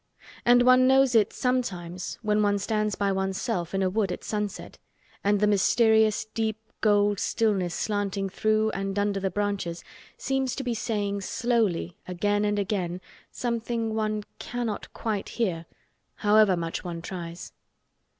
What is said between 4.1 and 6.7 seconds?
at sunset and the mysterious deep